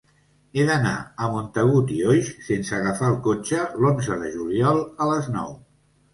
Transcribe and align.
He 0.59 0.63
d'anar 0.69 0.93
a 1.25 1.27
Montagut 1.33 1.93
i 1.97 1.97
Oix 2.13 2.31
sense 2.47 2.73
agafar 2.79 3.11
el 3.15 3.19
cotxe 3.29 3.61
l'onze 3.85 4.19
de 4.25 4.33
juliol 4.39 4.83
a 5.07 5.11
les 5.13 5.31
nou. 5.39 5.55